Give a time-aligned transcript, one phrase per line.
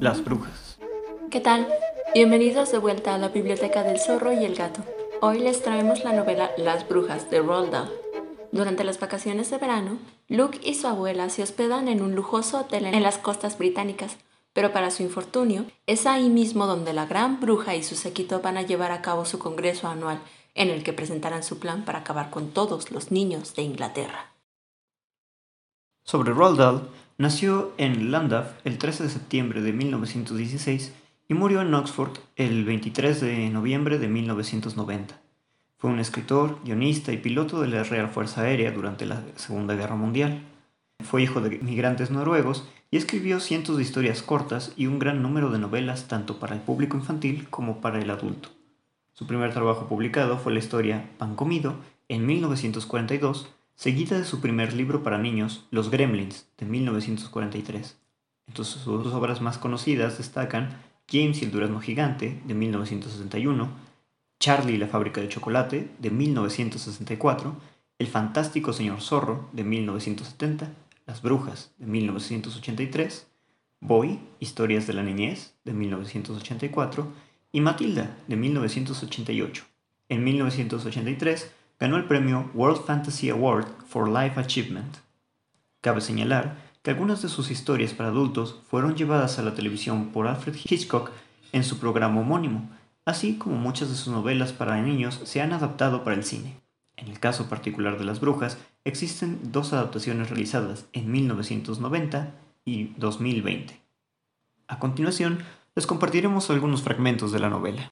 [0.00, 0.78] Las brujas.
[1.30, 1.66] ¿Qué tal?
[2.12, 4.82] Bienvenidos de vuelta a la Biblioteca del Zorro y el Gato.
[5.22, 7.88] Hoy les traemos la novela Las Brujas de Roald.
[8.52, 9.98] Durante las vacaciones de verano,
[10.28, 14.18] Luke y su abuela se hospedan en un lujoso hotel en las costas británicas,
[14.52, 18.58] pero para su infortunio, es ahí mismo donde la gran bruja y su séquito van
[18.58, 20.20] a llevar a cabo su congreso anual,
[20.54, 24.32] en el que presentarán su plan para acabar con todos los niños de Inglaterra.
[26.04, 26.88] Sobre Roald Dahl,
[27.18, 30.92] nació en Llandaff el 13 de septiembre de 1916
[31.28, 35.20] y murió en Oxford el 23 de noviembre de 1990.
[35.76, 39.94] Fue un escritor, guionista y piloto de la Real Fuerza Aérea durante la Segunda Guerra
[39.94, 40.42] Mundial.
[41.04, 45.50] Fue hijo de migrantes noruegos y escribió cientos de historias cortas y un gran número
[45.50, 48.50] de novelas tanto para el público infantil como para el adulto.
[49.20, 51.74] Su primer trabajo publicado fue la historia Pan Comido
[52.08, 57.98] en 1942, seguida de su primer libro para niños, Los Gremlins, de 1943.
[58.48, 60.70] Entre sus obras más conocidas destacan
[61.06, 63.68] James y el Durazno Gigante, de 1961,
[64.38, 67.56] Charlie y la Fábrica de Chocolate, de 1964,
[67.98, 70.72] El Fantástico Señor Zorro, de 1970,
[71.04, 73.26] Las Brujas, de 1983,
[73.80, 79.64] Boy, Historias de la Niñez, de 1984, y Matilda, de 1988.
[80.08, 84.98] En 1983 ganó el premio World Fantasy Award for Life Achievement.
[85.80, 90.26] Cabe señalar que algunas de sus historias para adultos fueron llevadas a la televisión por
[90.26, 91.10] Alfred Hitchcock
[91.52, 92.70] en su programa homónimo,
[93.04, 96.56] así como muchas de sus novelas para niños se han adaptado para el cine.
[96.96, 103.80] En el caso particular de Las Brujas, existen dos adaptaciones realizadas en 1990 y 2020.
[104.68, 105.42] A continuación,
[105.80, 107.88] les compartiremos algunos fragmentos de la novela.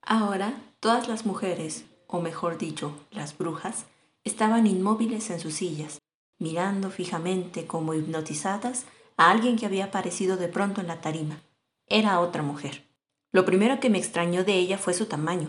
[0.00, 3.86] Ahora, todas las mujeres, o mejor dicho, las brujas,
[4.22, 5.98] estaban inmóviles en sus sillas,
[6.38, 8.84] mirando fijamente como hipnotizadas
[9.16, 11.40] a alguien que había aparecido de pronto en la tarima.
[11.88, 12.84] Era otra mujer.
[13.32, 15.48] Lo primero que me extrañó de ella fue su tamaño.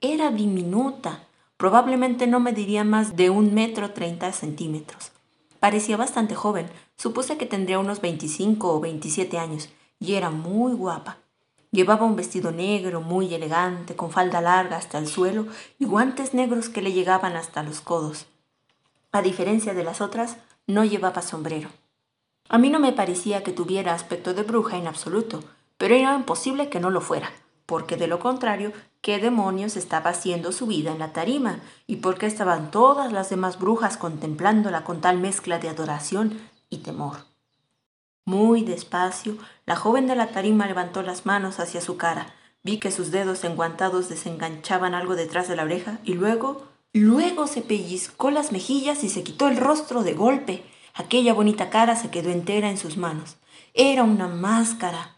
[0.00, 1.28] Era diminuta.
[1.58, 5.12] Probablemente no mediría más de un metro treinta centímetros.
[5.60, 6.70] Parecía bastante joven,
[7.02, 11.16] supuse que tendría unos 25 o 27 años, y era muy guapa.
[11.72, 15.46] Llevaba un vestido negro muy elegante, con falda larga hasta el suelo
[15.80, 18.26] y guantes negros que le llegaban hasta los codos.
[19.10, 20.36] A diferencia de las otras,
[20.68, 21.70] no llevaba sombrero.
[22.48, 25.42] A mí no me parecía que tuviera aspecto de bruja en absoluto,
[25.78, 27.32] pero era imposible que no lo fuera
[27.72, 28.70] porque de lo contrario,
[29.00, 31.60] ¿qué demonios estaba haciendo su vida en la tarima?
[31.86, 36.38] ¿Y por qué estaban todas las demás brujas contemplándola con tal mezcla de adoración
[36.72, 37.18] y temor?
[38.24, 42.34] Muy despacio, la joven de la tarima levantó las manos hacia su cara.
[42.62, 47.62] Vi que sus dedos enguantados desenganchaban algo detrás de la oreja y luego, luego se
[47.62, 50.64] pellizcó las mejillas y se quitó el rostro de golpe.
[50.94, 53.36] Aquella bonita cara se quedó entera en sus manos.
[53.74, 55.16] Era una máscara.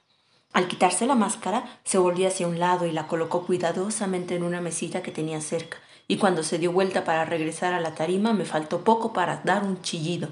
[0.54, 4.60] Al quitarse la máscara, se volvió hacia un lado y la colocó cuidadosamente en una
[4.60, 8.44] mesita que tenía cerca, y cuando se dio vuelta para regresar a la tarima me
[8.44, 10.28] faltó poco para dar un chillido.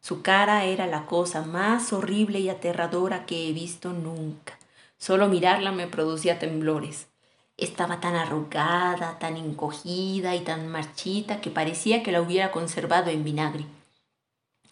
[0.00, 4.58] Su cara era la cosa más horrible y aterradora que he visto nunca.
[4.98, 7.08] Solo mirarla me producía temblores.
[7.56, 13.24] Estaba tan arrugada, tan encogida y tan marchita que parecía que la hubiera conservado en
[13.24, 13.66] vinagre.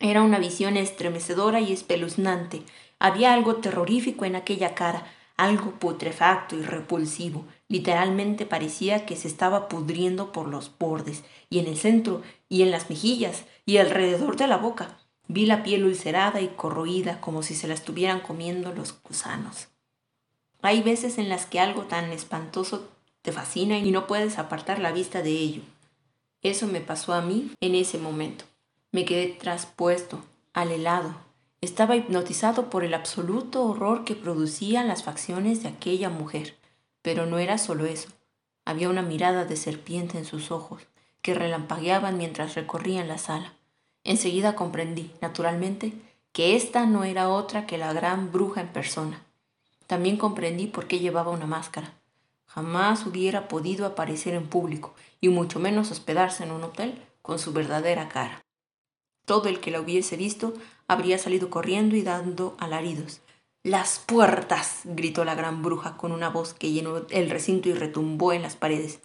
[0.00, 2.62] Era una visión estremecedora y espeluznante,
[3.00, 5.06] había algo terrorífico en aquella cara,
[5.36, 7.44] algo putrefacto y repulsivo.
[7.68, 12.70] Literalmente parecía que se estaba pudriendo por los bordes, y en el centro, y en
[12.70, 14.98] las mejillas, y alrededor de la boca.
[15.28, 19.68] Vi la piel ulcerada y corroída como si se la estuvieran comiendo los gusanos.
[20.62, 22.88] Hay veces en las que algo tan espantoso
[23.22, 25.62] te fascina y no puedes apartar la vista de ello.
[26.42, 28.44] Eso me pasó a mí en ese momento.
[28.90, 30.24] Me quedé traspuesto,
[30.54, 31.14] al helado,
[31.60, 36.56] estaba hipnotizado por el absoluto horror que producían las facciones de aquella mujer.
[37.02, 38.10] Pero no era solo eso.
[38.64, 40.86] Había una mirada de serpiente en sus ojos,
[41.20, 43.54] que relampagueaban mientras recorrían la sala.
[44.04, 45.92] Enseguida comprendí, naturalmente,
[46.32, 49.24] que esta no era otra que la gran bruja en persona.
[49.86, 51.92] También comprendí por qué llevaba una máscara.
[52.46, 57.52] Jamás hubiera podido aparecer en público, y mucho menos hospedarse en un hotel con su
[57.52, 58.42] verdadera cara.
[59.24, 60.54] Todo el que la hubiese visto
[60.86, 63.20] habría salido corriendo y dando alaridos.
[63.62, 68.32] Las puertas, gritó la gran bruja con una voz que llenó el recinto y retumbó
[68.32, 69.00] en las paredes.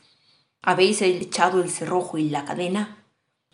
[0.62, 3.03] ¿Habéis echado el cerrojo y la cadena?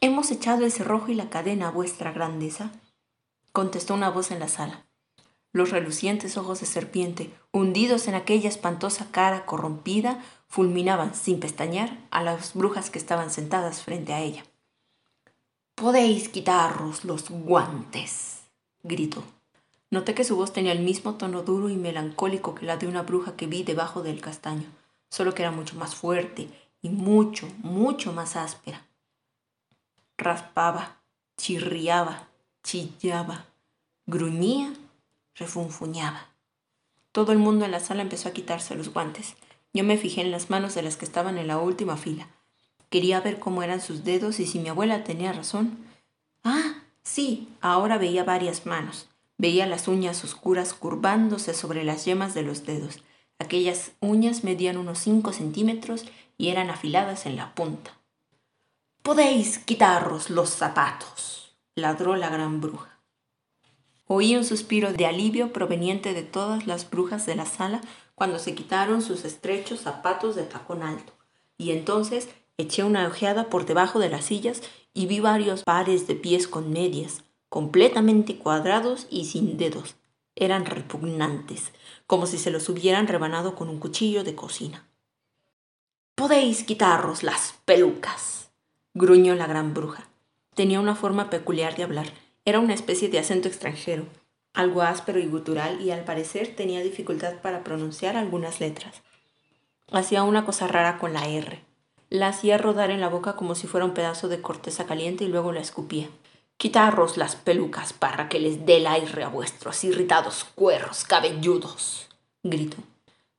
[0.02, 2.72] Hemos echado el cerrojo y la cadena, vuestra grandeza,
[3.52, 4.86] contestó una voz en la sala.
[5.52, 12.24] Los relucientes ojos de serpiente, hundidos en aquella espantosa cara corrompida, fulminaban sin pestañear a
[12.24, 14.46] las brujas que estaban sentadas frente a ella.
[15.76, 18.44] Podéis quitaros los guantes,
[18.84, 19.24] gritó.
[19.92, 23.02] Noté que su voz tenía el mismo tono duro y melancólico que la de una
[23.02, 24.68] bruja que vi debajo del castaño,
[25.10, 26.48] solo que era mucho más fuerte
[26.82, 28.86] y mucho, mucho más áspera.
[30.20, 30.98] Raspaba,
[31.38, 32.28] chirriaba,
[32.62, 33.46] chillaba,
[34.06, 34.74] gruñía,
[35.34, 36.28] refunfuñaba.
[37.14, 39.38] Todo el mundo en la sala empezó a quitarse los guantes.
[39.74, 42.28] Yo me fijé en las manos de las que estaban en la última fila.
[42.90, 45.78] Quería ver cómo eran sus dedos y si mi abuela tenía razón.
[46.44, 49.08] Ah, sí, ahora veía varias manos.
[49.38, 53.02] Veía las uñas oscuras curvándose sobre las yemas de los dedos.
[53.40, 56.04] Aquellas uñas medían unos cinco centímetros
[56.38, 57.99] y eran afiladas en la punta.
[59.10, 63.00] Podéis quitaros los zapatos, ladró la gran bruja.
[64.06, 67.82] Oí un suspiro de alivio proveniente de todas las brujas de la sala
[68.14, 71.12] cuando se quitaron sus estrechos zapatos de tacón alto,
[71.58, 72.30] y entonces
[72.60, 74.62] eché una ojeada por debajo de las sillas
[74.94, 79.96] y vi varios pares de pies con medias, completamente cuadrados y sin dedos.
[80.36, 81.72] Eran repugnantes,
[82.06, 84.88] como si se los hubieran rebanado con un cuchillo de cocina.
[86.14, 88.39] Podéis quitaros las pelucas,
[88.94, 90.08] gruñó la gran bruja.
[90.56, 92.08] Tenía una forma peculiar de hablar.
[92.46, 94.06] Era una especie de acento extranjero,
[94.54, 99.02] algo áspero y gutural, y al parecer tenía dificultad para pronunciar algunas letras.
[99.92, 101.64] Hacía una cosa rara con la R.
[102.10, 105.28] La hacía rodar en la boca como si fuera un pedazo de corteza caliente y
[105.28, 106.10] luego la escupía.
[106.58, 112.10] Quitaros las pelucas para que les dé el aire a vuestros irritados cuerros cabelludos,
[112.44, 112.78] gritó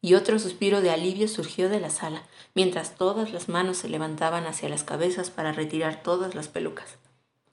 [0.02, 2.22] y otro suspiro de alivio surgió de la sala,
[2.54, 6.96] mientras todas las manos se levantaban hacia las cabezas para retirar todas las pelucas,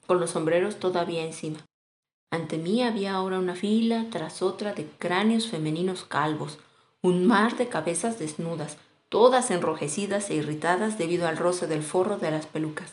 [0.06, 1.58] con los sombreros todavía encima.
[2.30, 6.58] Ante mí había ahora una fila tras otra de cráneos femeninos calvos,
[7.00, 8.76] un mar de cabezas desnudas,
[9.08, 12.92] todas enrojecidas e irritadas debido al roce del forro de las pelucas.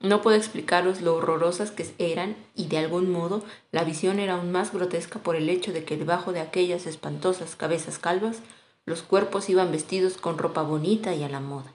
[0.00, 3.42] No puedo explicaros lo horrorosas que eran y de algún modo
[3.72, 7.56] la visión era aún más grotesca por el hecho de que debajo de aquellas espantosas
[7.56, 8.38] cabezas calvas
[8.88, 11.72] los cuerpos iban vestidos con ropa bonita y a la moda.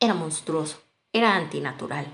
[0.00, 0.78] Era monstruoso,
[1.12, 2.06] era antinatural.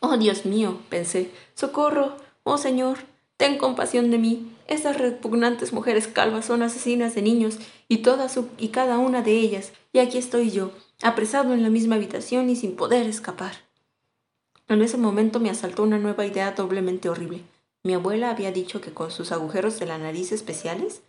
[0.00, 2.98] Oh, Dios mío, pensé, socorro, oh Señor,
[3.36, 4.52] ten compasión de mí.
[4.66, 7.58] Esas repugnantes mujeres calvas son asesinas de niños
[7.88, 10.72] y todas y cada una de ellas, y aquí estoy yo,
[11.02, 13.52] apresado en la misma habitación y sin poder escapar.
[14.68, 17.42] En ese momento me asaltó una nueva idea doblemente horrible.
[17.82, 21.02] Mi abuela había dicho que con sus agujeros de la nariz especiales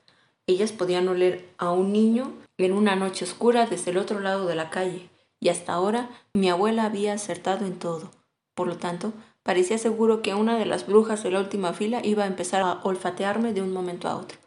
[0.48, 4.56] ellas podían oler a un niño en una noche oscura desde el otro lado de
[4.56, 5.10] la calle,
[5.40, 8.12] y hasta ahora mi abuela había acertado en todo.
[8.54, 12.24] Por lo tanto, parecía seguro que una de las brujas de la última fila iba
[12.24, 14.38] a empezar a olfatearme de un momento a otro.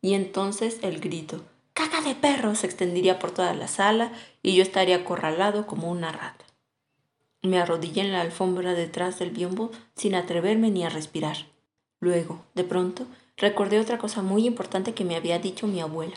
[0.00, 1.42] Y entonces el grito,
[1.74, 2.54] ¡caca de perro!
[2.54, 4.12] se extendería por toda la sala
[4.42, 6.44] y yo estaría acorralado como una rata.
[7.42, 11.36] Me arrodillé en la alfombra detrás del biombo sin atreverme ni a respirar.
[12.00, 13.06] Luego, de pronto,
[13.36, 16.16] recordé otra cosa muy importante que me había dicho mi abuela.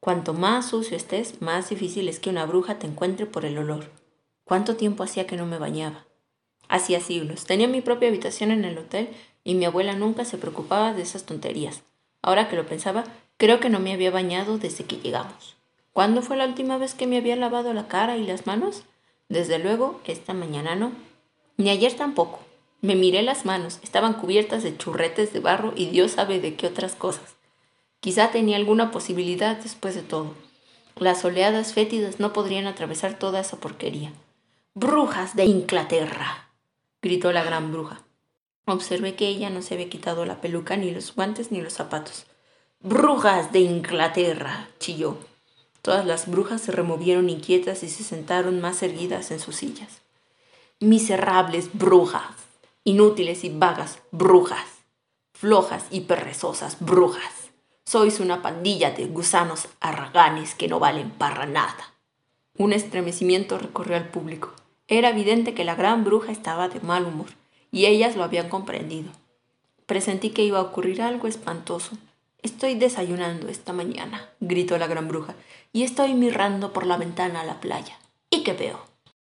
[0.00, 3.90] Cuanto más sucio estés, más difícil es que una bruja te encuentre por el olor.
[4.44, 6.06] ¿Cuánto tiempo hacía que no me bañaba?
[6.68, 7.44] Hacía siglos.
[7.44, 9.10] Tenía mi propia habitación en el hotel
[9.44, 11.82] y mi abuela nunca se preocupaba de esas tonterías.
[12.20, 13.04] Ahora que lo pensaba,
[13.36, 15.56] creo que no me había bañado desde que llegamos.
[15.92, 18.84] ¿Cuándo fue la última vez que me había lavado la cara y las manos?
[19.28, 20.92] Desde luego, esta mañana no.
[21.56, 22.40] Ni ayer tampoco.
[22.82, 26.66] Me miré las manos, estaban cubiertas de churretes de barro y Dios sabe de qué
[26.66, 27.36] otras cosas.
[28.00, 30.34] Quizá tenía alguna posibilidad después de todo.
[30.96, 34.12] Las oleadas fétidas no podrían atravesar toda esa porquería.
[34.74, 36.48] Brujas de Inglaterra,
[37.00, 38.02] gritó la gran bruja.
[38.64, 42.26] Observé que ella no se había quitado la peluca, ni los guantes, ni los zapatos.
[42.80, 45.18] Brujas de Inglaterra, chilló.
[45.82, 50.00] Todas las brujas se removieron inquietas y se sentaron más erguidas en sus sillas.
[50.80, 52.41] Miserables brujas,
[52.84, 54.66] inútiles y vagas brujas,
[55.32, 57.50] flojas y perezosas brujas.
[57.84, 61.94] Sois una pandilla de gusanos arraganes que no valen para nada.
[62.56, 64.52] Un estremecimiento recorrió al público.
[64.88, 67.28] Era evidente que la gran bruja estaba de mal humor,
[67.70, 69.10] y ellas lo habían comprendido.
[69.86, 71.96] Presentí que iba a ocurrir algo espantoso.
[72.42, 75.34] Estoy desayunando esta mañana, gritó la gran bruja,
[75.72, 77.98] y estoy mirando por la ventana a la playa.
[78.30, 78.80] ¿Y qué veo?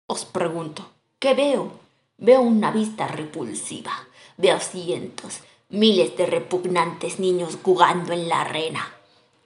[0.06, 0.88] Os pregunto,
[1.18, 1.72] ¿qué veo?
[2.20, 3.92] Veo una vista repulsiva.
[4.36, 8.92] Veo cientos, miles de repugnantes niños jugando en la arena.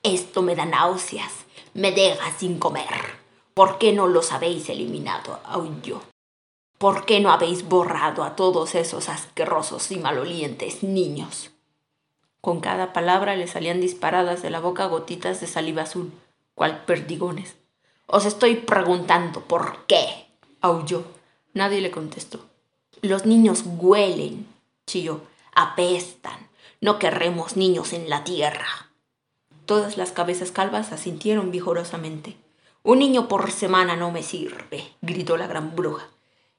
[0.02, 1.32] Esto me da náuseas,
[1.74, 3.20] me deja sin comer.
[3.52, 5.38] ¿Por qué no los habéis eliminado?
[5.82, 6.00] yo.
[6.78, 11.50] ¿Por qué no habéis borrado a todos esos asquerosos y malolientes niños?
[12.40, 16.10] Con cada palabra le salían disparadas de la boca gotitas de saliva azul,
[16.54, 17.54] cual perdigones.
[18.06, 20.26] Os estoy preguntando por qué.
[20.62, 21.04] aulló.
[21.52, 22.51] Nadie le contestó.
[23.04, 24.46] Los niños huelen,
[24.86, 25.22] chilló.
[25.56, 26.48] Apestan.
[26.80, 28.92] No querremos niños en la tierra.
[29.66, 32.36] Todas las cabezas calvas asintieron vigorosamente.
[32.84, 36.06] Un niño por semana no me sirve, gritó la gran bruja.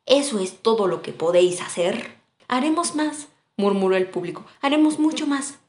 [0.06, 2.18] ¿Eso es todo lo que podéis hacer?
[2.50, 4.44] Haremos más, murmuró el público.
[4.60, 5.60] Haremos mucho más.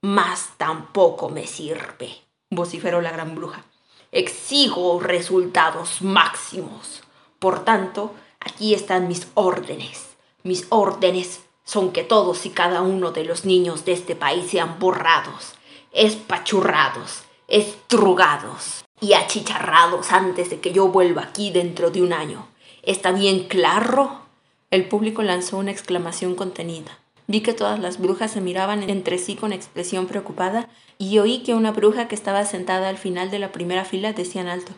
[0.00, 2.20] Más tampoco me sirve,
[2.50, 3.64] vociferó la gran bruja.
[4.12, 7.02] Exigo resultados máximos.
[7.40, 10.09] Por tanto, aquí están mis órdenes.
[10.42, 14.78] Mis órdenes son que todos y cada uno de los niños de este país sean
[14.78, 15.54] borrados,
[15.92, 22.46] espachurrados, estrugados y achicharrados antes de que yo vuelva aquí dentro de un año.
[22.82, 24.22] ¿Está bien claro?
[24.70, 26.98] El público lanzó una exclamación contenida.
[27.26, 30.68] Vi que todas las brujas se miraban entre sí con expresión preocupada
[30.98, 34.40] y oí que una bruja que estaba sentada al final de la primera fila decía
[34.40, 34.72] en alto,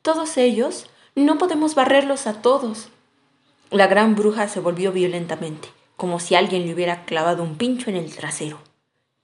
[0.00, 2.88] Todos ellos, no podemos barrerlos a todos.
[3.70, 7.96] La gran bruja se volvió violentamente, como si alguien le hubiera clavado un pincho en
[7.96, 8.58] el trasero.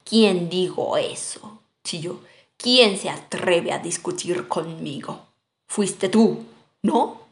[0.04, 1.60] ¿Quién digo eso?
[1.82, 2.20] chilló.
[2.58, 5.26] ¿Quién se atreve a discutir conmigo?
[5.66, 6.44] Fuiste tú,
[6.82, 7.22] ¿no?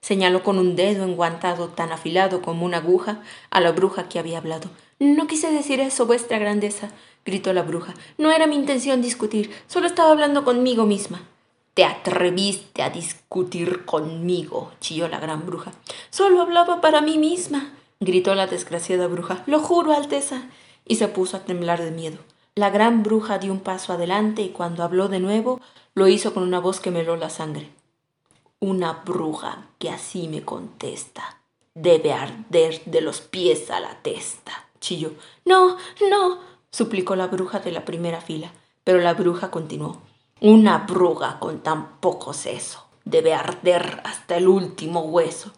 [0.00, 4.38] Señaló con un dedo enguantado tan afilado como una aguja a la bruja que había
[4.38, 4.70] hablado.
[4.98, 6.90] No quise decir eso, vuestra grandeza,
[7.26, 7.92] gritó la bruja.
[8.16, 11.28] No era mi intención discutir, solo estaba hablando conmigo misma.
[11.74, 15.72] Te atreviste a discutir conmigo, chilló la gran bruja.
[16.10, 19.42] Solo hablaba para mí misma, gritó la desgraciada bruja.
[19.46, 20.42] Lo juro, Alteza.
[20.84, 22.18] Y se puso a temblar de miedo.
[22.54, 25.60] La gran bruja dio un paso adelante y cuando habló de nuevo
[25.94, 27.70] lo hizo con una voz que meló la sangre.
[28.60, 31.38] Una bruja que así me contesta
[31.74, 35.12] debe arder de los pies a la testa, chilló.
[35.44, 35.78] No,
[36.10, 38.52] no, suplicó la bruja de la primera fila,
[38.84, 40.02] pero la bruja continuó.
[40.44, 45.52] Una bruja con tan poco seso debe arder hasta el último hueso.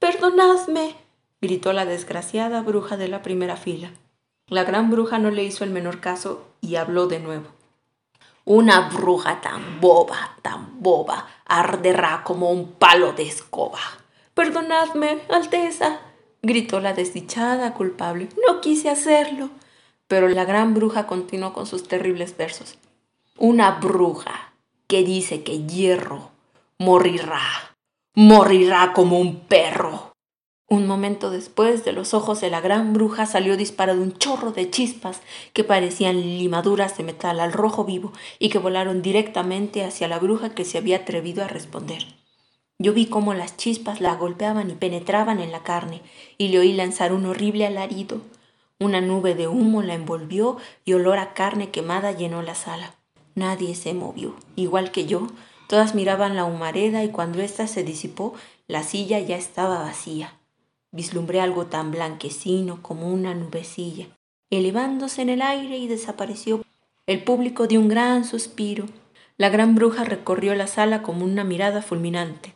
[0.00, 0.96] Perdonadme,
[1.40, 3.92] gritó la desgraciada bruja de la primera fila.
[4.48, 7.46] La gran bruja no le hizo el menor caso y habló de nuevo.
[8.44, 13.78] Una bruja tan boba, tan boba, arderá como un palo de escoba.
[14.34, 16.00] Perdonadme, Alteza,
[16.42, 18.30] gritó la desdichada culpable.
[18.48, 19.50] No quise hacerlo.
[20.08, 22.78] Pero la gran bruja continuó con sus terribles versos.
[23.40, 24.52] Una bruja
[24.86, 26.30] que dice que hierro
[26.78, 27.42] morirá,
[28.14, 30.12] morirá como un perro.
[30.68, 34.70] Un momento después, de los ojos de la gran bruja salió disparado un chorro de
[34.70, 35.20] chispas
[35.52, 40.54] que parecían limaduras de metal al rojo vivo y que volaron directamente hacia la bruja
[40.54, 42.06] que se había atrevido a responder.
[42.78, 46.02] Yo vi cómo las chispas la golpeaban y penetraban en la carne,
[46.38, 48.20] y le oí lanzar un horrible alarido.
[48.78, 52.94] Una nube de humo la envolvió y olor a carne quemada llenó la sala.
[53.34, 55.26] Nadie se movió, igual que yo.
[55.68, 58.34] Todas miraban la humareda y cuando ésta se disipó,
[58.68, 60.38] la silla ya estaba vacía.
[60.92, 64.06] Vislumbré algo tan blanquecino como una nubecilla,
[64.50, 66.62] elevándose en el aire y desapareció.
[67.06, 68.86] El público dio un gran suspiro.
[69.36, 72.54] La gran bruja recorrió la sala como una mirada fulminante.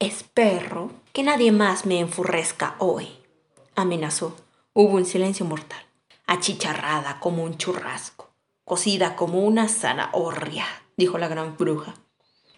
[0.00, 3.08] Espero que nadie más me enfurrezca hoy,
[3.76, 4.34] amenazó.
[4.74, 5.82] Hubo un silencio mortal,
[6.26, 8.25] achicharrada como un churrasco
[8.66, 11.94] cocida como una zanahoria, dijo la gran bruja.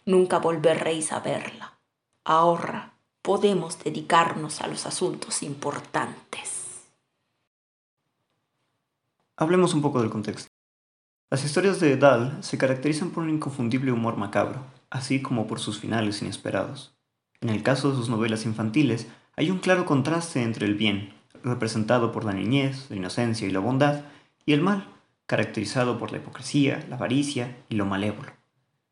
[0.07, 1.79] Nunca volveréis a verla.
[2.25, 6.87] Ahora podemos dedicarnos a los asuntos importantes.
[9.37, 10.49] Hablemos un poco del contexto.
[11.31, 15.79] Las historias de Dahl se caracterizan por un inconfundible humor macabro, así como por sus
[15.79, 16.97] finales inesperados.
[17.43, 21.12] En el caso de sus novelas infantiles, hay un claro contraste entre el bien,
[21.45, 24.05] representado por la niñez, la inocencia y la bondad,
[24.47, 24.88] y el mal,
[25.28, 28.32] caracterizado por la hipocresía, la avaricia y lo malévolo.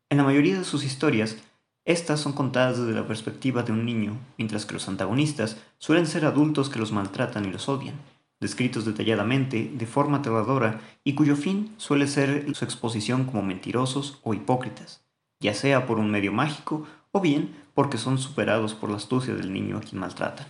[0.09, 1.37] En la mayoría de sus historias,
[1.83, 6.25] estas son contadas desde la perspectiva de un niño, mientras que los antagonistas suelen ser
[6.25, 7.95] adultos que los maltratan y los odian,
[8.39, 14.35] descritos detalladamente, de forma aterradora, y cuyo fin suele ser su exposición como mentirosos o
[14.35, 15.03] hipócritas,
[15.39, 19.51] ya sea por un medio mágico o bien porque son superados por la astucia del
[19.51, 20.47] niño a quien maltratan.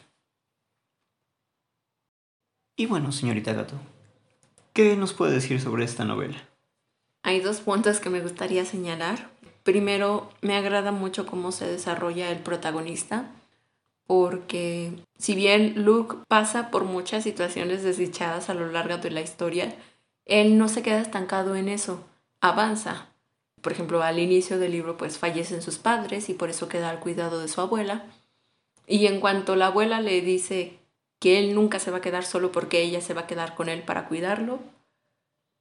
[2.75, 3.79] Y bueno, señorita Gato,
[4.77, 6.37] ¿Qué nos puede decir sobre esta novela?
[7.23, 9.31] Hay dos puntos que me gustaría señalar.
[9.63, 13.25] Primero, me agrada mucho cómo se desarrolla el protagonista,
[14.05, 19.75] porque si bien Luke pasa por muchas situaciones desdichadas a lo largo de la historia,
[20.25, 22.05] él no se queda estancado en eso,
[22.39, 23.07] avanza.
[23.63, 26.99] Por ejemplo, al inicio del libro pues fallecen sus padres y por eso queda al
[26.99, 28.05] cuidado de su abuela.
[28.85, 30.77] Y en cuanto la abuela le dice
[31.19, 33.69] que él nunca se va a quedar solo porque ella se va a quedar con
[33.69, 34.59] él para cuidarlo.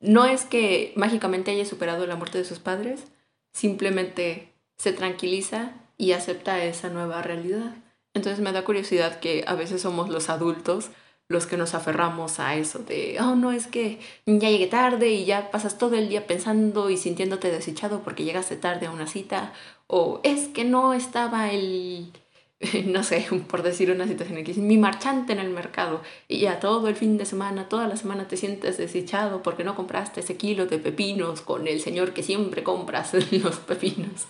[0.01, 3.05] No es que mágicamente haya superado la muerte de sus padres,
[3.53, 7.75] simplemente se tranquiliza y acepta esa nueva realidad.
[8.13, 10.91] Entonces me da curiosidad que a veces somos los adultos
[11.29, 15.25] los que nos aferramos a eso de, oh, no, es que ya llegué tarde y
[15.25, 19.53] ya pasas todo el día pensando y sintiéndote desechado porque llegaste tarde a una cita,
[19.89, 22.13] o es que no estaba el,
[22.87, 26.89] no sé, por decir una situación aquí, mi marchante en el mercado y ya todo
[26.89, 30.67] el fin de semana, toda la semana te sientes desechado porque no compraste ese kilo
[30.67, 34.27] de pepinos con el señor que siempre compras los pepinos.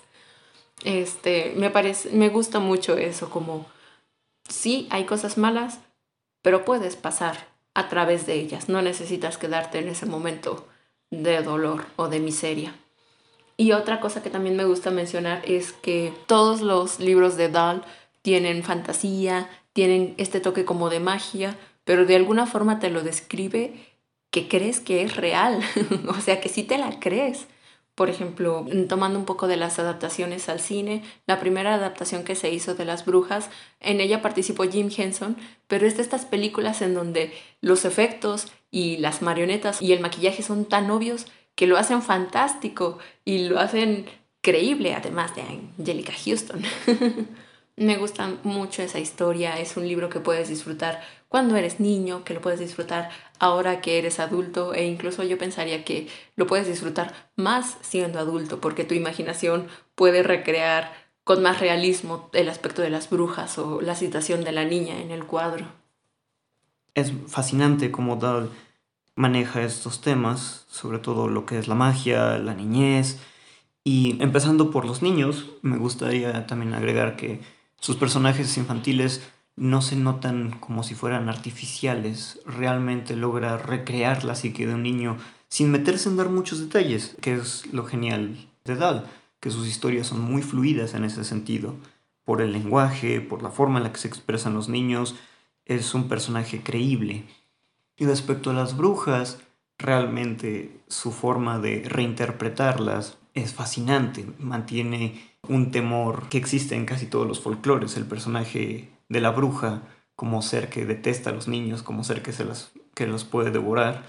[0.84, 3.66] Este, me parece, me gusta mucho eso, como
[4.48, 5.80] sí hay cosas malas,
[6.42, 10.66] pero puedes pasar a través de ellas, no necesitas quedarte en ese momento
[11.10, 12.74] de dolor o de miseria.
[13.58, 17.82] Y otra cosa que también me gusta mencionar es que todos los libros de Dahl
[18.26, 23.72] tienen fantasía, tienen este toque como de magia, pero de alguna forma te lo describe
[24.32, 25.60] que crees que es real,
[26.08, 27.46] o sea, que sí te la crees
[27.94, 32.50] por ejemplo, tomando un poco de las adaptaciones al cine, la primera adaptación que se
[32.50, 33.48] hizo de Las Brujas,
[33.80, 38.98] en ella participó Jim Henson, pero es de estas películas en donde los efectos y
[38.98, 44.04] las marionetas y el maquillaje son tan obvios que lo hacen fantástico y lo hacen
[44.42, 45.40] creíble, además de
[45.78, 46.60] Angelica Houston.
[47.78, 52.32] Me gusta mucho esa historia, es un libro que puedes disfrutar cuando eres niño, que
[52.32, 57.12] lo puedes disfrutar ahora que eres adulto e incluso yo pensaría que lo puedes disfrutar
[57.36, 60.90] más siendo adulto porque tu imaginación puede recrear
[61.22, 65.10] con más realismo el aspecto de las brujas o la situación de la niña en
[65.10, 65.66] el cuadro.
[66.94, 68.48] Es fascinante cómo Dahl
[69.16, 73.18] maneja estos temas, sobre todo lo que es la magia, la niñez,
[73.84, 77.40] y empezando por los niños, me gustaría también agregar que
[77.80, 79.22] sus personajes infantiles
[79.56, 85.16] no se notan como si fueran artificiales, realmente logra recrear la psique de un niño
[85.48, 89.06] sin meterse en dar muchos detalles, que es lo genial de Dahl,
[89.40, 91.76] que sus historias son muy fluidas en ese sentido,
[92.24, 95.14] por el lenguaje, por la forma en la que se expresan los niños,
[95.64, 97.24] es un personaje creíble.
[97.96, 99.38] Y respecto a las brujas,
[99.78, 107.26] realmente su forma de reinterpretarlas es fascinante, mantiene un temor que existe en casi todos
[107.26, 109.82] los folclores, el personaje de la bruja
[110.16, 113.50] como ser que detesta a los niños, como ser que, se las, que los puede
[113.50, 114.04] devorar.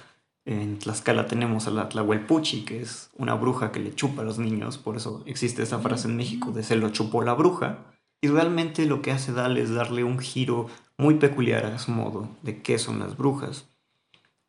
[0.45, 4.39] En Tlaxcala tenemos a la Tlahuelpuchi, que es una bruja que le chupa a los
[4.39, 7.79] niños, por eso existe esa frase en México de se lo chupó la bruja.
[8.21, 12.29] Y realmente lo que hace Dal es darle un giro muy peculiar a su modo
[12.41, 13.67] de qué son las brujas.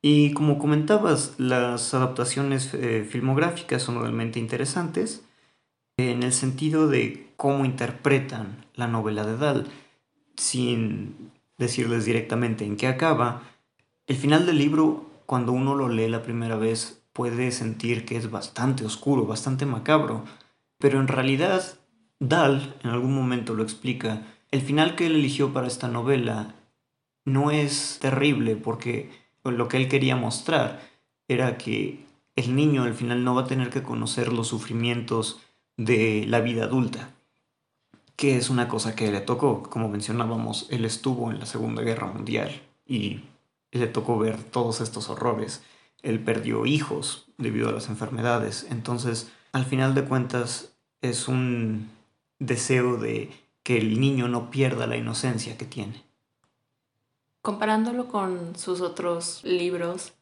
[0.00, 5.27] Y como comentabas, las adaptaciones eh, filmográficas son realmente interesantes
[5.98, 9.66] en el sentido de cómo interpretan la novela de Dahl
[10.36, 13.42] sin decirles directamente en qué acaba,
[14.06, 18.30] el final del libro, cuando uno lo lee la primera vez, puede sentir que es
[18.30, 20.24] bastante oscuro, bastante macabro,
[20.78, 21.62] pero en realidad
[22.20, 26.54] Dahl en algún momento lo explica, el final que él eligió para esta novela
[27.24, 29.10] no es terrible porque
[29.44, 30.80] lo que él quería mostrar
[31.26, 32.06] era que
[32.36, 35.40] el niño al final no va a tener que conocer los sufrimientos
[35.78, 37.14] de la vida adulta
[38.18, 42.08] que es una cosa que le tocó, como mencionábamos, él estuvo en la Segunda Guerra
[42.08, 42.50] Mundial
[42.84, 43.20] y
[43.70, 45.62] le tocó ver todos estos horrores.
[46.02, 51.92] Él perdió hijos debido a las enfermedades, entonces al final de cuentas es un
[52.40, 53.30] deseo de
[53.62, 56.02] que el niño no pierda la inocencia que tiene.
[57.40, 60.12] Comparándolo con sus otros libros,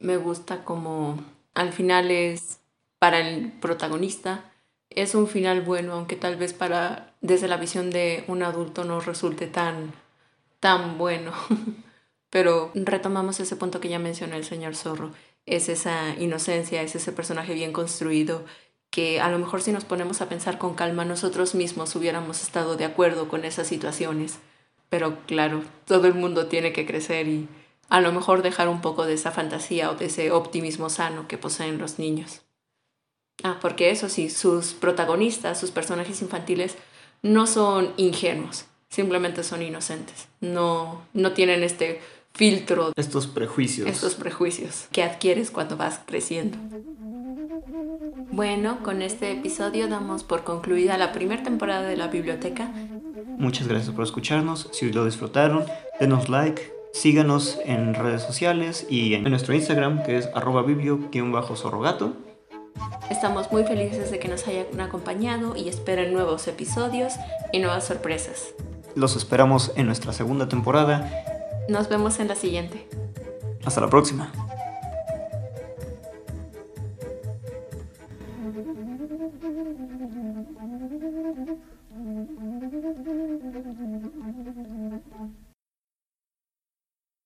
[0.00, 1.22] me gusta como
[1.52, 2.60] al final es
[2.98, 4.50] para el protagonista
[5.00, 9.00] es un final bueno, aunque tal vez para desde la visión de un adulto no
[9.00, 9.92] resulte tan
[10.60, 11.32] tan bueno.
[12.30, 15.12] Pero retomamos ese punto que ya mencionó el señor Zorro,
[15.46, 18.44] es esa inocencia, es ese personaje bien construido
[18.90, 22.76] que a lo mejor si nos ponemos a pensar con calma nosotros mismos hubiéramos estado
[22.76, 24.38] de acuerdo con esas situaciones.
[24.88, 27.48] Pero claro, todo el mundo tiene que crecer y
[27.88, 31.38] a lo mejor dejar un poco de esa fantasía o de ese optimismo sano que
[31.38, 32.42] poseen los niños.
[33.42, 36.76] Ah, porque eso sí, sus protagonistas, sus personajes infantiles,
[37.22, 40.28] no son ingenuos, simplemente son inocentes.
[40.40, 42.00] No, no tienen este
[42.32, 42.92] filtro.
[42.96, 43.88] Estos prejuicios.
[43.88, 46.58] Estos prejuicios que adquieres cuando vas creciendo.
[48.30, 52.70] Bueno, con este episodio damos por concluida la primera temporada de la biblioteca.
[53.38, 54.68] Muchas gracias por escucharnos.
[54.72, 55.64] Si lo disfrutaron,
[55.98, 62.16] denos like, síganos en redes sociales y en nuestro Instagram que es arroba biblio-sorrogato.
[63.10, 67.14] Estamos muy felices de que nos hayan acompañado y esperen nuevos episodios
[67.52, 68.54] y nuevas sorpresas.
[68.94, 71.10] Los esperamos en nuestra segunda temporada.
[71.68, 72.88] Nos vemos en la siguiente.
[73.64, 74.32] Hasta la próxima.